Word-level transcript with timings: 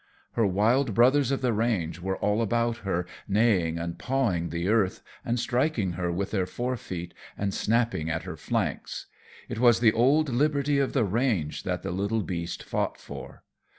Her 0.31 0.47
wild 0.47 0.95
brothers 0.95 1.29
of 1.29 1.43
the 1.43 1.53
range 1.53 1.99
were 2.01 2.17
all 2.17 2.41
about 2.41 2.77
her, 2.77 3.05
neighing, 3.27 3.77
and 3.77 3.99
pawing 3.99 4.49
the 4.49 4.67
earth, 4.67 5.03
and 5.23 5.39
striking 5.39 5.91
her 5.91 6.11
with 6.11 6.31
their 6.31 6.47
fore 6.47 6.75
feet 6.75 7.13
and 7.37 7.53
snapping 7.53 8.09
at 8.09 8.23
her 8.23 8.35
flanks. 8.35 9.05
It 9.47 9.59
was 9.59 9.79
the 9.79 9.93
old 9.93 10.29
liberty 10.29 10.79
of 10.79 10.93
the 10.93 11.03
range 11.05 11.61
that 11.65 11.83
the 11.83 11.91
little 11.91 12.23
beast 12.23 12.63
fought 12.63 12.97
for. 12.99 13.43